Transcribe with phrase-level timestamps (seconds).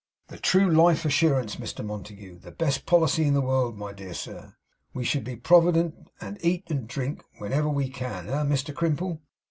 [0.29, 2.39] 'The true Life Assurance, Mr Montague.
[2.39, 4.55] The best Policy in the world, my dear sir.
[4.95, 8.27] We should be provident, and eat and drink whenever we can.
[8.27, 9.21] Eh, Mr Crimple?